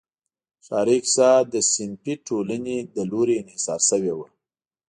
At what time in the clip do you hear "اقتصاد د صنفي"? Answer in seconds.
0.99-2.13